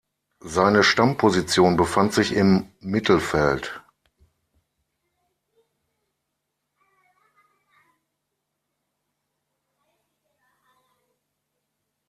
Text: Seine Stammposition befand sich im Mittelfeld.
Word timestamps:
Seine 0.47 0.81
Stammposition 0.83 1.77
befand 1.77 2.11
sich 2.11 2.31
im 2.33 2.67
Mittelfeld. 2.79 3.83